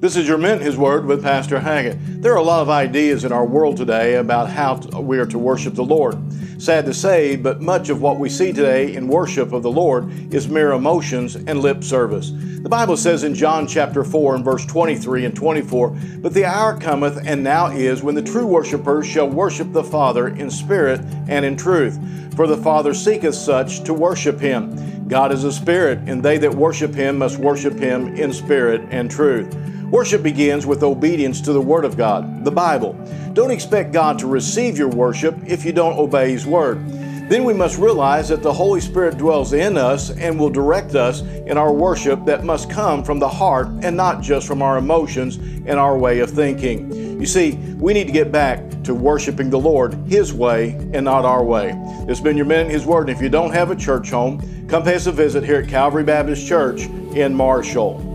[0.00, 1.98] This is your Minute His Word with Pastor Haggett.
[2.22, 5.40] There are a lot of ideas in our world today about how we are to
[5.40, 6.16] worship the Lord.
[6.62, 10.32] Sad to say, but much of what we see today in worship of the Lord
[10.32, 12.30] is mere emotions and lip service.
[12.30, 16.78] The Bible says in John chapter 4 and verse 23 and 24, But the hour
[16.78, 21.44] cometh, and now is, when the true worshippers shall worship the Father in spirit and
[21.44, 21.98] in truth.
[22.36, 25.08] For the Father seeketh such to worship him.
[25.08, 29.10] God is a spirit, and they that worship him must worship him in spirit and
[29.10, 29.52] truth.
[29.90, 32.92] Worship begins with obedience to the Word of God, the Bible.
[33.32, 36.86] Don't expect God to receive your worship if you don't obey His Word.
[37.30, 41.22] Then we must realize that the Holy Spirit dwells in us and will direct us
[41.22, 45.36] in our worship that must come from the heart and not just from our emotions
[45.36, 47.18] and our way of thinking.
[47.18, 51.24] You see, we need to get back to worshiping the Lord His way and not
[51.24, 51.70] our way.
[52.08, 53.08] Has been your Minute His Word.
[53.08, 55.68] And if you don't have a church home, come pay us a visit here at
[55.68, 56.82] Calvary Baptist Church
[57.14, 58.07] in Marshall.